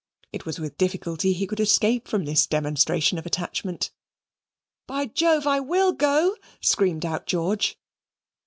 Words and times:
It 0.33 0.47
was 0.47 0.57
with 0.59 0.79
difficulty 0.79 1.31
he 1.31 1.45
could 1.45 1.59
escape 1.59 2.07
from 2.07 2.25
this 2.25 2.47
demonstration 2.47 3.19
of 3.19 3.27
attachment. 3.27 3.91
"By 4.87 5.05
Jove, 5.05 5.45
I 5.45 5.59
will 5.59 5.91
go!" 5.91 6.37
screamed 6.59 7.05
out 7.05 7.27
George. 7.27 7.77